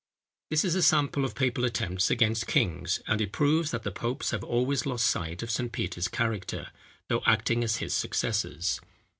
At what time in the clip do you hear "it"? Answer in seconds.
3.21-3.31